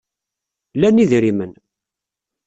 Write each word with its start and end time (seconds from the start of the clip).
Lan 0.79 1.01
idrimen. 1.03 1.51